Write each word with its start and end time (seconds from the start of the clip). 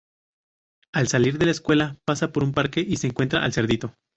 Al 0.93 1.07
salir 1.09 1.37
de 1.37 1.45
la 1.45 1.51
escuela 1.51 1.95
pasa 2.07 2.31
por 2.31 2.43
un 2.43 2.53
parque 2.53 2.79
y 2.79 2.95
se 2.97 3.05
encuentra 3.05 3.43
al 3.43 3.53
cerdito. 3.53 3.93